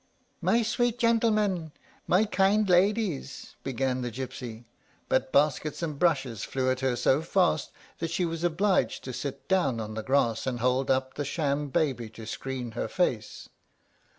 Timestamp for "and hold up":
10.47-11.13